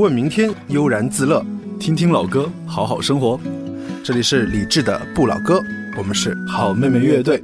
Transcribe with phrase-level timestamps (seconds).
[0.00, 1.44] 问明天，悠然自乐，
[1.78, 3.38] 听听老歌，好好生活。
[4.02, 5.62] 这里是李志的不老歌，
[5.98, 7.38] 我们是好妹妹乐队。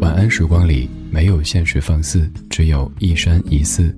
[0.00, 3.96] 晚安时光里没有现实放肆，只有一山一寺。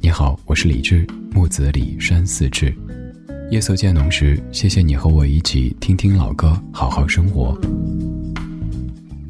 [0.00, 2.74] 你好，我是李志，木子李山寺志。
[3.52, 7.56] 夜色渐浓时，谢谢你和我一起听听老歌，好好生活。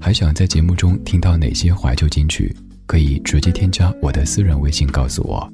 [0.00, 2.50] 还想在节目中听到哪些怀旧金曲？
[2.88, 5.46] 可以直接添加我的私人微信告诉我，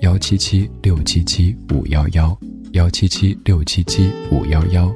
[0.00, 2.38] 幺七七六七七五幺幺，
[2.72, 4.90] 幺七七六七七五幺幺，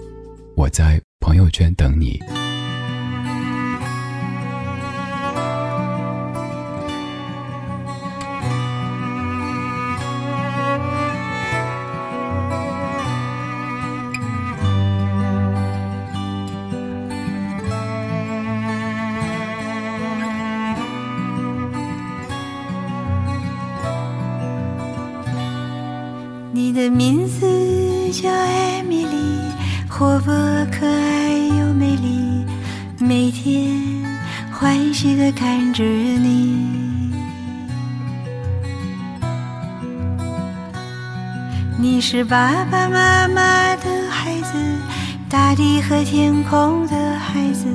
[0.54, 2.20] 我在朋友圈等你。
[26.74, 27.46] 你的名字
[28.10, 29.38] 叫艾米丽
[29.90, 30.32] 活泼
[30.70, 32.46] 可爱又美丽
[32.98, 33.78] 每天
[34.50, 37.12] 欢喜地看着你。
[41.78, 44.54] 你是爸爸妈妈的孩子
[45.28, 47.66] 大地和天空的孩子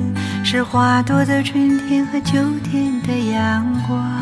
[0.42, 4.17] 是花朵的春天和秋天的阳光。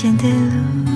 [0.00, 0.87] 前的路。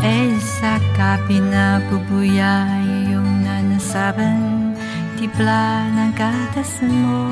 [0.00, 4.72] Esa kabina bubuya iyong nanasaban
[5.20, 7.28] Tibla ng katas mo.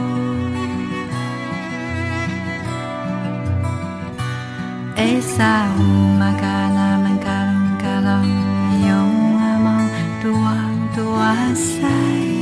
[5.01, 8.29] Esa umaga naman karang-karang
[8.77, 9.89] iyong amang
[10.21, 12.38] tuwang-tuwa sa'yo.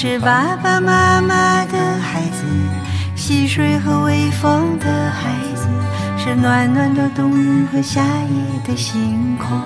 [0.00, 2.44] 是爸爸妈妈的孩子，
[3.16, 5.66] 溪水和微风的孩子，
[6.16, 9.60] 是暖暖的冬日和夏夜的星空。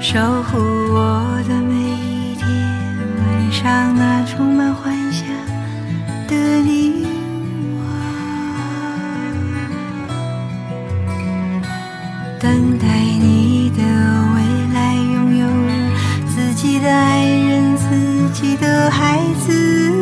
[0.00, 0.58] 守护
[0.94, 2.46] 我的每一天，
[3.18, 5.26] 晚上那充满幻想
[6.28, 7.04] 的你
[7.74, 7.82] 我，
[12.38, 12.86] 等待
[18.66, 19.95] 的孩子，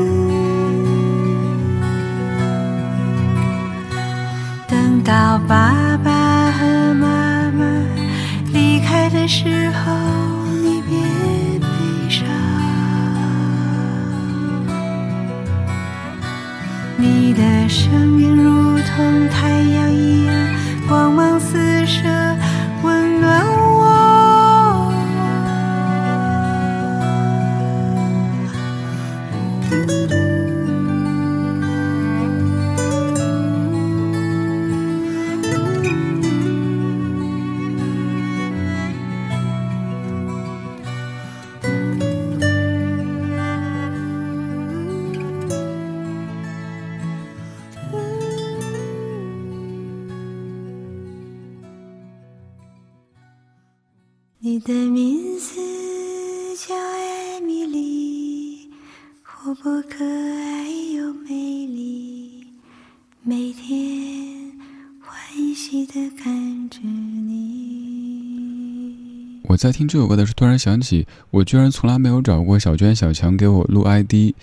[69.55, 74.35] 我在听这首歌的时候，突然想起，我居然从来没有找过小娟、小强给我录 ID。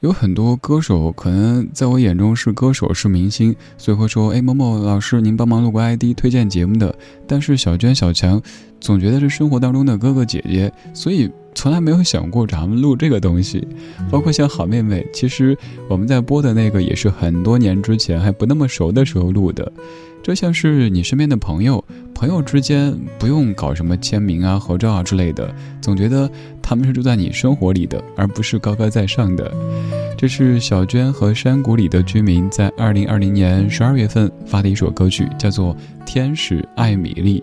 [0.00, 6.92] 有很多歌手可能在我眼中是歌手是明星，所以会说：“哎，某某老师，您帮忙录个 ID 推荐节目的。”
[7.28, 8.42] 但是小娟、小强
[8.80, 13.64] 总觉得是生活当中的哥哥姐姐，所以从来没有想过找他们录这个东西。
[14.10, 15.56] 包括像好妹妹，其实
[15.88, 19.72] 我们在播的那个也是很多年之前还不那么熟的时候录的。
[20.24, 21.84] 这像是你身边的朋友，
[22.16, 26.28] 朋友之间不用搞什么签名啊、合照啊之类的，总觉得
[26.62, 29.52] 他们是住在你生活里的，而不是高高在上的。
[30.16, 35.74] 这是小娟和山谷里的居民在二零二零年十二月份发的一首歌曲，叫做
[36.06, 37.38] 《天使艾米丽》。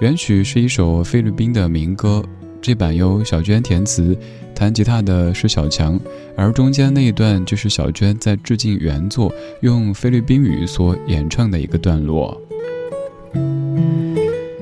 [0.00, 2.20] 原曲是一首菲律宾的民歌，
[2.60, 4.18] 这版由小娟填词，
[4.56, 5.98] 弹吉他的是小强，
[6.36, 12.36] 而中间那一段就是小娟在致敬原作，用菲律宾语所演唱的一个段落。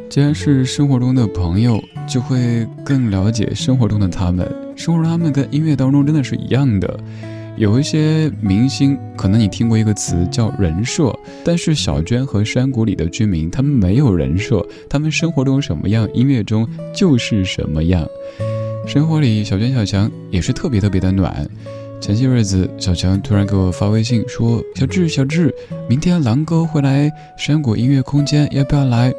[0.08, 4.50] 既然是生活中的朋友，就会更了解生活中的他们。
[4.74, 6.98] 生活中他们跟音乐当中真的是一样的。
[7.58, 11.14] 有一些明星，可能你听过一个词叫人设，
[11.44, 18.06] 但是小娟和山谷里的居民，他们没有人设，他们生活中什么样，音乐中就是什么样。
[18.86, 21.46] 生活里，小娟、小强也是特别特别的暖。
[22.00, 25.52] 前些日子，小强突然给我发微信说：“小智，小智，
[25.88, 29.12] 明天狼哥会来山谷音乐空间，要不要来？”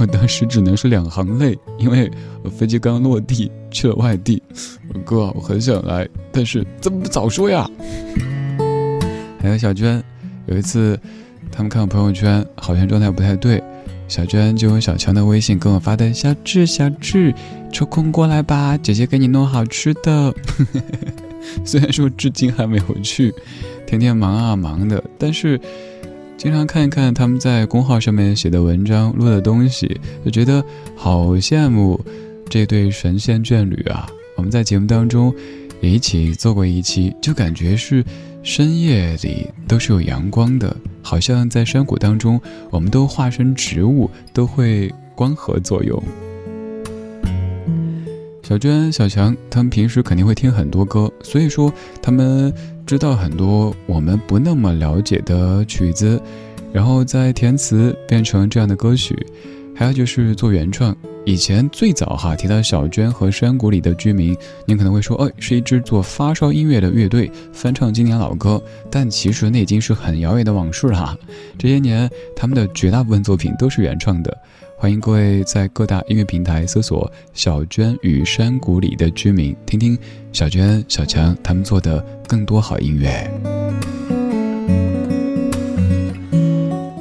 [0.00, 2.10] 我当时只能是两行泪，因为
[2.50, 4.42] 飞机刚落地去了外地。
[5.04, 7.70] 哥，我很想来，但是怎么不早说呀？
[9.42, 10.02] 还有小娟，
[10.46, 10.98] 有一次
[11.52, 13.62] 他们看我朋友圈，好像状态不太对，
[14.08, 17.34] 小娟就用小强的微信跟我发的：“小智，小智，
[17.70, 20.34] 抽空过来吧，姐姐给你弄好吃的。
[21.62, 23.34] ”虽然说至今还没有去，
[23.86, 25.60] 天天忙啊忙的，但是。
[26.40, 30.64] 经常看一看他们在公号上面写的文章、录的东西，就觉得
[30.96, 32.02] 好羡慕
[32.48, 34.08] 这对神仙眷侣啊！
[34.38, 35.34] 我们在节目当中
[35.82, 38.02] 也一起做过一期，就感觉是
[38.42, 42.40] 深夜里都是有阳光的，好像在山谷当中，
[42.70, 46.02] 我们都化身植物，都会光合作用。
[48.50, 52.52] 小娟、小强他们平时肯定会听很多歌，所以说他们。
[52.84, 56.20] 知道很多我们不那么了解的曲子，
[56.72, 59.16] 然后再填词变成这样的歌曲，
[59.76, 60.96] 还有就是做原创。
[61.24, 64.36] 以前最早哈提到小娟和山谷里的居民，
[64.66, 68.60] 您可能会说，哦，是一支做发烧音乐的乐队，翻唱经典老歌。
[68.90, 71.16] 但其实那已经是很遥远的往事了。
[71.56, 74.36] 这些年，他们的绝大部分作品都是原创的。
[74.80, 79.96] 欢迎各位在各大音乐平台搜索“小娟与山谷里的居民”，听听
[80.32, 83.30] 小娟、小强他们做的更多好音乐。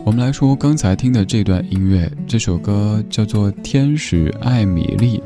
[0.04, 5.18] 我们来说刚才听的这段音乐，这首歌叫做《天使艾米丽》。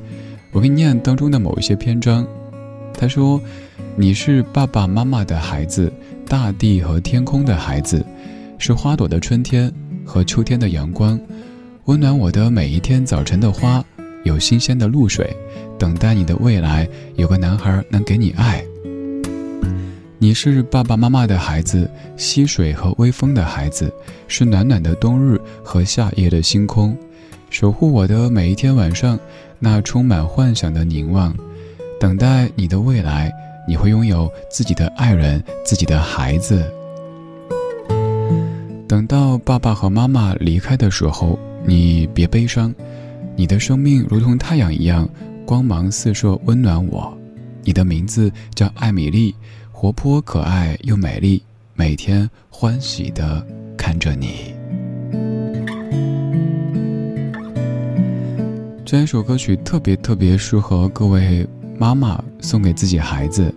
[0.52, 2.24] 我给你念当中的某一些篇章。
[2.94, 3.42] 他说
[3.98, 5.92] ：“你是爸爸妈妈的孩子，
[6.28, 8.06] 大地和天空的孩子，
[8.60, 9.74] 是花朵的春天
[10.06, 11.20] 和秋天的阳光。”
[11.86, 13.84] 温暖我的每一天早晨的花，
[14.24, 15.36] 有新鲜的露水，
[15.78, 16.88] 等待你的未来。
[17.18, 18.64] 有个男孩能给你爱。
[20.18, 23.94] 你是爸爸妈妈的孩子，溪水和微风的孩子，
[24.30, 26.98] 是暖暖的冬日和夏夜的星空，
[27.50, 29.20] 守护我的每一天晚上。
[29.60, 31.36] 那充满幻想的凝望，
[32.00, 33.30] 等待你的未来。
[33.68, 36.64] 你会拥有自己的爱人，自己的孩子。
[38.88, 41.38] 等到爸爸和妈妈离开的时候。
[41.66, 42.74] 你别悲伤，
[43.38, 45.08] 你的生命如同太阳一样，
[45.46, 47.18] 光芒四射，温暖我。
[47.64, 49.34] 你的名字叫艾米丽，
[49.72, 51.42] 活泼可爱又美丽，
[51.74, 53.46] 每天欢喜的
[53.78, 54.54] 看着你。
[58.84, 61.48] 这一首歌曲特别特别适合各位
[61.80, 63.56] 妈妈送给自己孩子，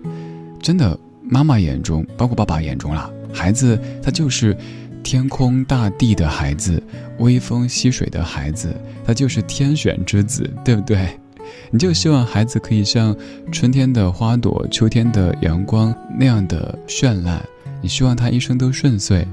[0.63, 4.57] 真的，妈妈眼中，包括爸爸眼中啦，孩子他就是。
[5.03, 6.83] 天空大地的孩子，
[7.19, 11.09] 微风溪水的孩子，他就是天选之子，对不对？
[11.71, 13.17] 你就希望孩子可以像
[13.53, 17.41] 春天的花朵、秋天的阳光那样的绚烂，
[17.81, 19.27] 你希望他一生都顺遂，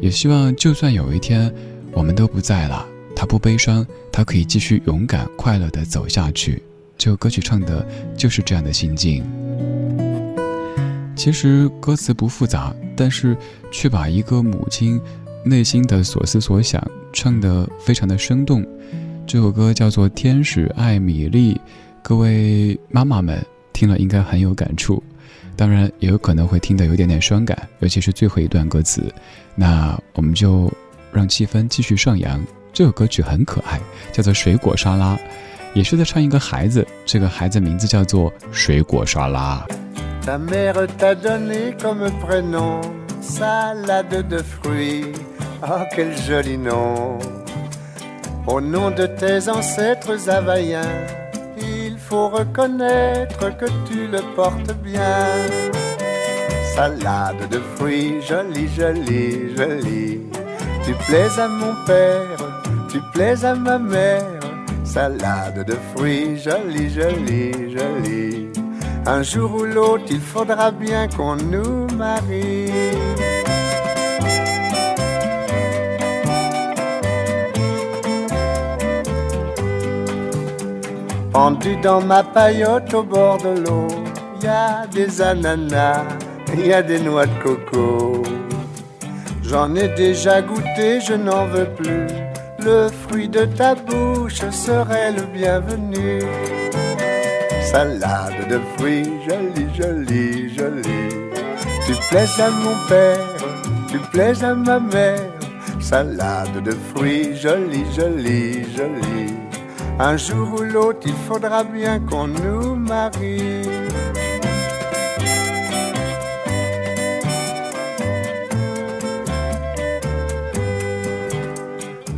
[0.00, 1.52] 也希望就算有一天
[1.92, 2.84] 我们都不在了，
[3.14, 6.62] 他不悲伤，他可以继续勇敢、快乐的走下去。
[6.98, 7.86] 这首歌曲唱的
[8.16, 9.24] 就是这样的心境。
[11.14, 13.36] 其实歌词不复杂，但是
[13.70, 15.00] 却把一个母亲
[15.44, 16.82] 内心的所思所想
[17.12, 18.66] 唱得非常的生动。
[19.26, 21.54] 这首歌叫做《天使爱米粒》，
[22.02, 25.02] 各位妈妈们听了应该很有感触，
[25.56, 29.02] 当然也有可能会听得有点点伤感，尤其是最后一段歌词。
[29.54, 30.70] 那我们就
[31.12, 32.40] 让气氛继续上扬。
[32.72, 33.80] 这首歌曲很可爱，
[34.12, 35.14] 叫做《水果沙拉》，
[35.74, 39.64] 也是在唱一个孩子，这个孩子名字叫做水果沙拉。
[45.64, 47.18] Ah, quel joli nom
[48.48, 51.06] Au nom de tes ancêtres havaïens,
[51.56, 55.28] il faut reconnaître que tu le portes bien.
[56.74, 60.20] Salade de fruits, jolie, jolie, jolie.
[60.84, 62.40] Tu plais à mon père,
[62.90, 64.40] tu plais à ma mère.
[64.82, 68.48] Salade de fruits, jolie, jolie, jolie.
[69.06, 72.72] Un jour ou l'autre, il faudra bien qu'on nous marie.
[81.32, 83.86] Pendu dans ma paillote au bord de l'eau,
[84.42, 86.04] y a des ananas,
[86.54, 88.22] y a des noix de coco.
[89.42, 92.06] J'en ai déjà goûté, je n'en veux plus.
[92.58, 96.20] Le fruit de ta bouche serait le bienvenu.
[97.62, 101.30] Salade de fruits, jolie, jolie, jolie.
[101.86, 103.18] Tu plais à mon père,
[103.88, 105.32] tu plais à ma mère.
[105.80, 109.32] Salade de fruits, jolie, jolie, jolie.
[109.98, 113.62] Un jour ou l'autre, il faudra bien qu'on nous marie.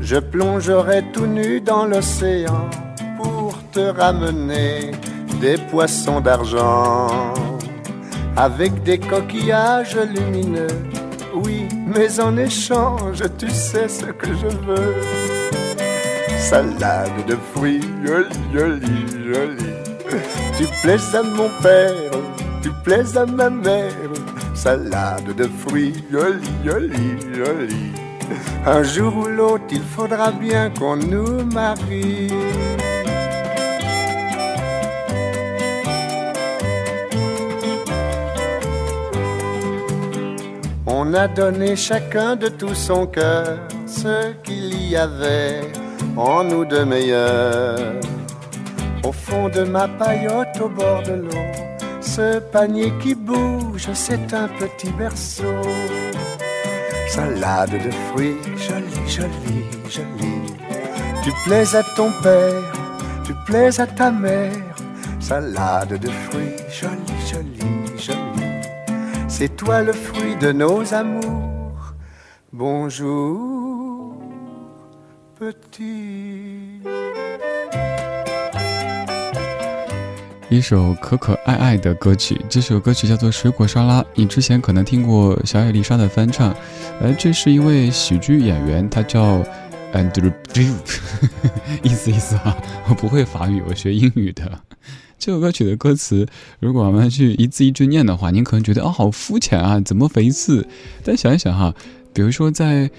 [0.01, 2.69] Je plongerai tout nu dans l'océan
[3.17, 4.93] pour te ramener
[5.41, 7.09] des poissons d'argent
[8.37, 10.69] avec des coquillages lumineux.
[11.35, 15.44] Oui, mais en échange, tu sais ce que je veux
[16.45, 19.77] salade de fruits, jolie, jolie, jolie.
[20.59, 22.13] Tu plais à mon père,
[22.63, 24.13] tu plais à ma mère,
[24.55, 27.93] salade de fruits, jolie, jolie, jolie.
[28.67, 32.31] Un jour ou l'autre, il faudra bien qu'on nous marie.
[40.87, 45.84] On a donné chacun de tout son cœur ce qu'il y avait
[46.17, 48.01] en nous de meilleurs.
[49.03, 51.47] Au fond de ma paillote au bord de l'eau,
[52.01, 55.61] ce panier qui bouge, c'est un petit berceau.
[57.09, 60.55] Salade de fruits, jolie, jolie, jolie.
[61.23, 62.73] Tu plais à ton père,
[63.25, 64.53] tu plais à ta mère.
[65.21, 68.19] Salade de fruits, jolie, jolie, jolie.
[69.29, 71.95] C'est toi le fruit de nos amours.
[72.53, 73.54] Bonjour.
[80.51, 84.01] 一首可可爱爱的歌曲，这首歌曲叫做《水果沙拉》。
[84.15, 86.55] 你之前可能听过小野丽莎的翻唱，
[87.03, 89.43] 而这是一位喜剧演员，他叫
[89.93, 90.33] Andrew，
[91.83, 92.57] 意思意思啊，
[92.89, 94.61] 我不会法语，我学英语的。
[95.19, 96.27] 这首歌曲的歌词，
[96.61, 100.67] 如果我们去一字一句念的话，您可能觉得啊，好肤浅啊，怎么回事？
[101.03, 101.75] 但想一想哈，
[102.13, 102.91] 比如说在。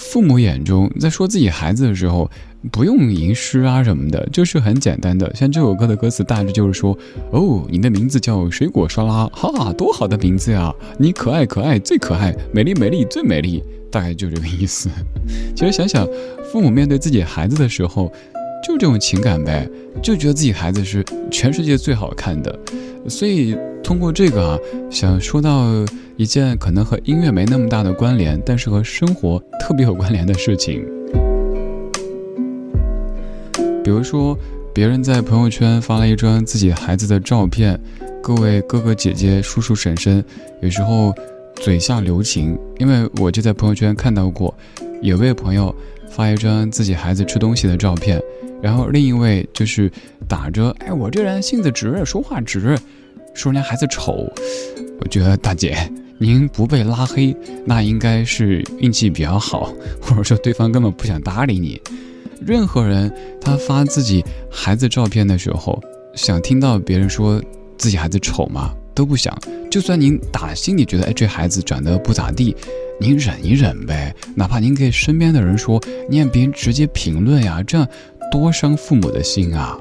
[0.00, 2.28] 父母眼中，在说自己孩子的时候，
[2.72, 5.32] 不用吟诗啊什么的，就是很简单的。
[5.34, 6.96] 像这首歌的歌词，大致就是说
[7.30, 10.74] ：“哦，你的名字叫水果沙拉，哈，多好的名字呀！
[10.98, 14.88] 你可爱可爱最可爱，美丽美丽最美丽。”大概就这个意思。
[15.54, 16.08] 其实想想，
[16.50, 18.10] 父母面对自己孩子的时候，
[18.66, 19.68] 就这种情感呗，
[20.02, 22.58] 就觉得自己孩子是全世界最好看的。
[23.08, 24.58] 所以通过这个啊，
[24.90, 25.66] 想说到。
[26.16, 30.84] 一件可能和音乐没那么大的关联，但是和生活特别有关联的事情。
[33.82, 34.36] 比如说，
[34.74, 37.80] 别人在朋友圈发了一张自己孩子的照片，
[38.22, 40.22] 各位哥哥姐姐、叔叔婶婶，
[40.60, 41.14] 有时候
[41.54, 44.54] 嘴下留情，因为我就在朋友圈看到过，
[45.00, 45.74] 有位朋友
[46.10, 48.20] 发一张自己孩子吃东西的照片，
[48.60, 49.90] 然后另一位就是
[50.28, 52.76] 打着“哎，我这人性子直，说话直”，
[53.34, 54.30] 说人家孩子丑。
[55.00, 55.76] 我觉得大姐。
[56.22, 57.34] 您不被拉黑，
[57.64, 59.72] 那应该是运气比较好，
[60.02, 61.80] 或者说对方根本不想搭理你。
[62.44, 63.10] 任何人
[63.40, 65.82] 他发自己孩子照片的时候，
[66.14, 67.42] 想听到别人说
[67.78, 68.74] 自己孩子丑吗？
[68.94, 69.34] 都不想。
[69.70, 72.54] 就算您打心里觉得，哎，这孩子长得不咋地，
[73.00, 74.14] 您忍一忍呗。
[74.34, 77.88] 哪怕您给身边的人说，你让别人直接评论呀，这样
[78.30, 79.78] 多伤父母的心啊。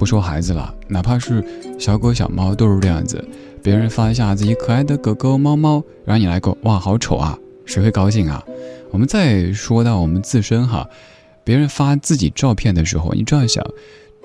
[0.00, 1.44] 不说孩子了，哪怕是
[1.78, 3.22] 小狗小猫都是这样子。
[3.62, 7.38] 别人发一下自己可爱的狗狗、猫猫，然后你来个哇，好丑啊！
[7.66, 8.42] 谁会高兴啊？
[8.92, 10.88] 我们再说到我们自身哈，
[11.44, 13.62] 别人发自己照片的时候，你这样想，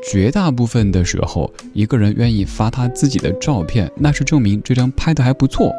[0.09, 5.73] 绝大部分的时候，一个人愿意发他自己的照片，那是证明这张拍的还不错，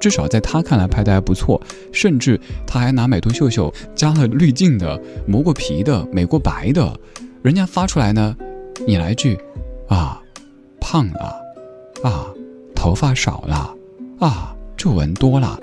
[0.00, 1.62] 至少在他看来拍的还不错，
[1.92, 6.98] 甚至他还拿美图秀秀加了滤镜的、磨过皮的、美过白的，
[7.42, 8.36] 人家发出来呢，
[8.84, 9.38] 你来句，
[9.88, 10.20] 啊，
[10.80, 11.40] 胖了，
[12.02, 12.26] 啊，
[12.74, 13.74] 头发少了，
[14.18, 15.58] 啊，皱纹多了。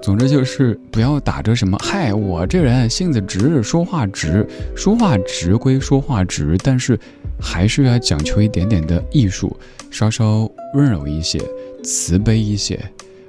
[0.00, 4.46] 总之就是不要打着什么嗨，我这人性子直，说话直，
[4.76, 6.98] 说话直归说话直，但是
[7.40, 9.54] 还是要讲求一点点的艺术，
[9.90, 11.40] 稍稍温柔一些，
[11.82, 12.78] 慈悲一些。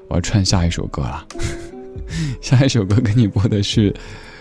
[0.08, 1.28] 我要串下一首歌了，
[2.40, 3.94] 下一首歌给你播的是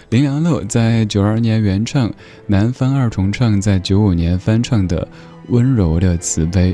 [0.09, 2.13] 林良乐在九二年原唱，
[2.47, 5.03] 南方二重唱在九五年翻唱的
[5.49, 6.73] 《温柔的慈悲》，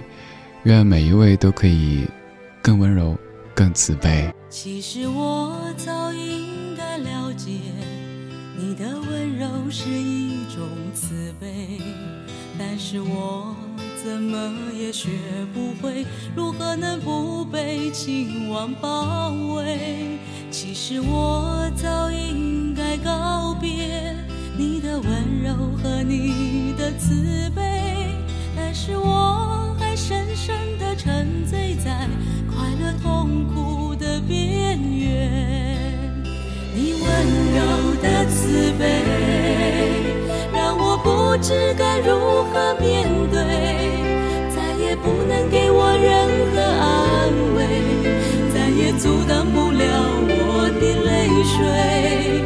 [0.64, 2.06] 愿每一位都可以
[2.60, 3.16] 更温柔。
[3.54, 4.32] 更慈悲。
[4.48, 7.50] 其实我早应该了解，
[8.56, 11.78] 你的温柔是一种慈悲，
[12.58, 13.54] 但是我
[14.02, 15.10] 怎么也学
[15.52, 20.18] 不会，如何能不被情网包围？
[20.50, 22.61] 其实我早应
[23.04, 24.14] 告别
[24.56, 27.62] 你的温柔和你的慈悲，
[28.56, 32.08] 但是我还深深的沉醉在。
[32.54, 35.30] 快乐痛苦的边缘，
[36.74, 37.02] 你温
[37.54, 37.60] 柔
[38.00, 39.02] 的慈悲，
[40.52, 43.40] 让我不知该如何面对，
[44.54, 47.58] 再也不能给我任何安慰，
[48.54, 49.82] 再也阻挡不了
[50.28, 51.10] 我的泪
[51.42, 52.44] 水。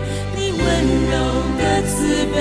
[0.87, 1.15] 温柔
[1.59, 2.37] 的慈悲，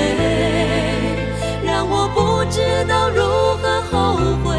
[1.66, 3.24] 让我不知道如
[3.60, 3.94] 何后
[4.44, 4.56] 悔。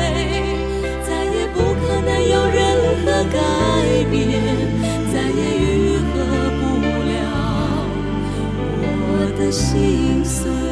[1.07, 2.63] 再也不可能有任
[3.05, 3.39] 何改
[4.11, 4.19] 变，
[5.13, 6.05] 再也愈合
[6.59, 6.63] 不
[7.07, 7.15] 了
[9.09, 10.66] 我的心碎。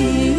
[0.00, 0.29] you.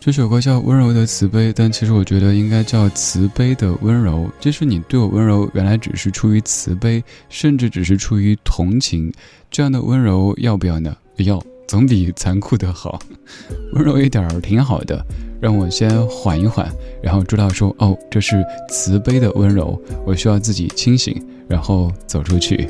[0.00, 4.30] 这首歌叫《温柔的慈悲》，但其实我觉得应该叫慈悲的温柔。
[4.38, 9.12] 就是你对我温柔，原来只是出于慈悲，甚至只是出于同情。
[9.50, 10.96] 这样的温柔要不要呢？
[11.16, 12.98] 要，总比残酷的好。
[13.74, 15.04] 温柔一点儿挺好的，
[15.40, 16.70] 让我先缓一缓，
[17.02, 22.68] 然后知道说，哦，这是慈悲的温柔，我需要自己清醒，然后走出去。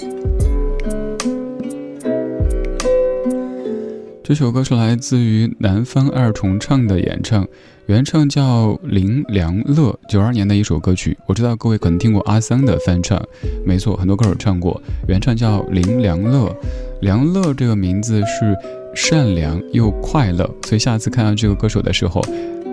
[4.29, 7.49] 这首歌是来自于南方二重唱的演唱，
[7.87, 11.17] 原唱叫林良乐，九二年的一首歌曲。
[11.27, 13.19] 我知道各位可能听过阿桑的翻唱，
[13.65, 14.79] 没错，很多歌手唱过。
[15.07, 16.55] 原唱叫林良乐，
[17.01, 18.55] 良乐这个名字是
[18.95, 22.21] 善良又快乐，所以下次看到这个歌手的时候，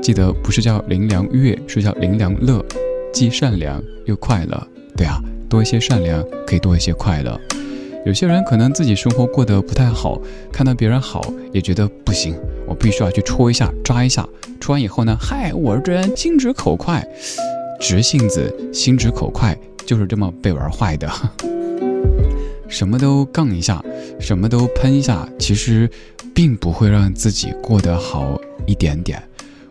[0.02, 2.62] 记得不是叫林良月，是叫林良乐，
[3.14, 4.68] 既善良又快乐。
[4.98, 7.40] 对啊，多一些善良，可以多一些快乐。
[8.06, 12.36] 有些人可能自己生活过得不太好，看到别人好也觉得不行，
[12.68, 14.24] 我必须要去戳一下、抓一下。
[14.60, 17.04] 戳完以后呢，嗨，我这人心直口快，
[17.80, 21.12] 直性子、心直口快就是这么被玩坏的。
[22.70, 23.84] 什么都杠一下，
[24.20, 25.90] 什么都喷一下，其实
[26.32, 29.20] 并不会让自己过得好一点点。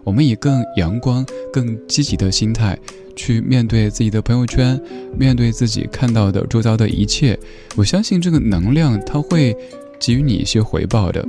[0.02, 2.76] 我们以更阳光、更积极的心态。
[3.16, 4.81] 去面对自己的朋友圈，
[5.16, 7.38] 面对自己看到的周遭的一切，
[7.77, 9.57] 我相信这个能量它会
[9.98, 11.27] 给予你一些回报的。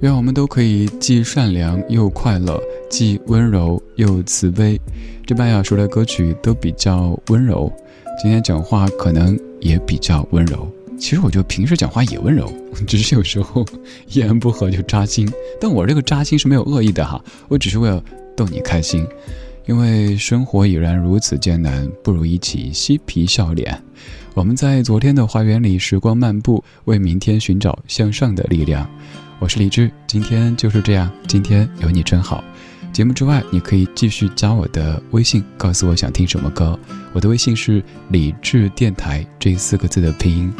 [0.00, 2.58] 愿我们都可以既善良又快乐，
[2.88, 4.80] 既温柔又慈悲。
[5.26, 7.70] 这半小时的歌曲都比较温柔，
[8.20, 10.66] 今天讲话可能也比较温柔。
[10.98, 12.50] 其实我觉得平时讲话也温柔，
[12.86, 13.64] 只是有时候
[14.08, 15.30] 一言不合就扎心。
[15.60, 18.02] 但我这个扎心是没有恶意的哈，我只是为了
[18.34, 19.06] 逗你开心。
[19.66, 23.80] 因为生活已然如此艰难，不如一起嬉皮笑脸。
[24.34, 28.88] 我们在昨天的花园里时光漫步，为明天寻找向上的力量。
[29.38, 32.42] 我是李志，今天就是这样，今天有你真好。
[32.92, 36.78] 节目之外，你可以继续加我的微信，告诉我想听什么歌。
[37.12, 40.52] 我的微信是李智电台这四个字的拼音。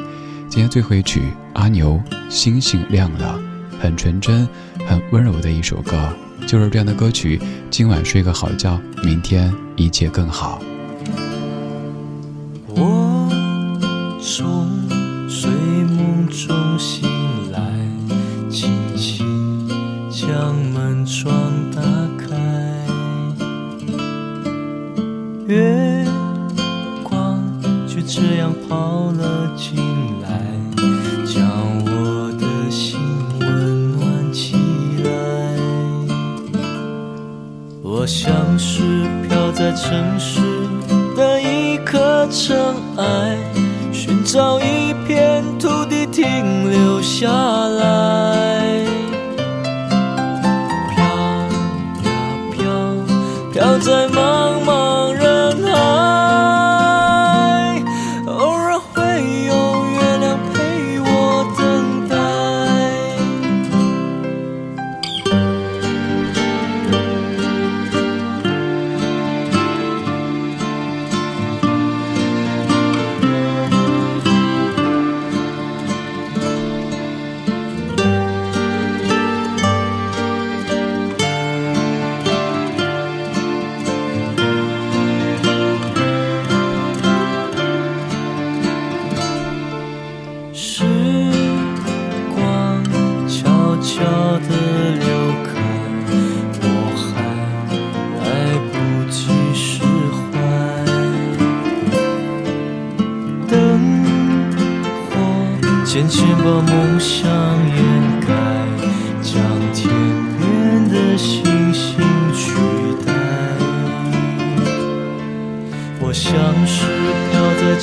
[0.48, 1.22] 今天最后一曲，
[1.54, 3.40] 阿牛《星星亮了》，
[3.78, 4.48] 很纯真、
[4.86, 6.08] 很温柔的一首歌。
[6.46, 10.60] 就是这样的歌曲，今晚睡个好觉，明天一切更好。
[12.68, 13.28] 我
[14.20, 14.68] 从
[15.28, 17.08] 睡梦中醒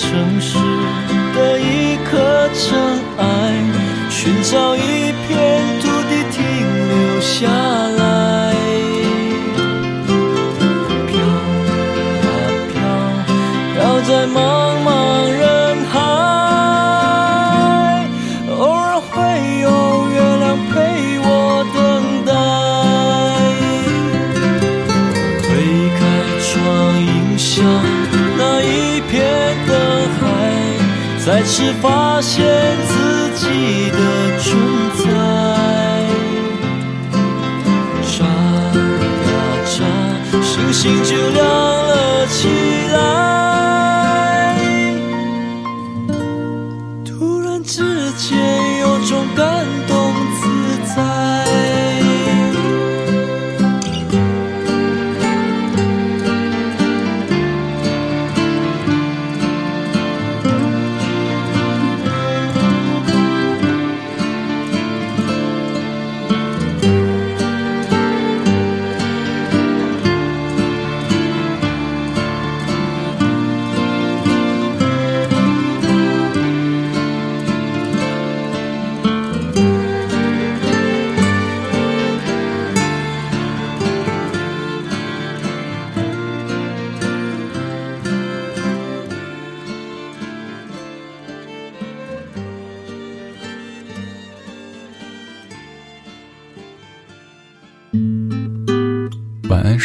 [0.10, 0.58] 城市
[1.36, 2.80] 的一颗尘
[3.17, 3.22] 埃，
[4.10, 6.38] 寻找一片土地，停
[6.88, 7.87] 留下来。
[31.49, 32.45] 是发现
[32.86, 33.97] 自己的
[34.38, 34.45] 存
[34.97, 35.05] 在，
[38.03, 39.31] 眨呀
[39.65, 39.79] 眨，
[40.43, 42.49] 星星就亮了起
[42.91, 43.46] 来。